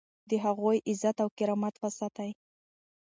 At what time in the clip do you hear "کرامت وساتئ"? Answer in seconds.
1.37-2.31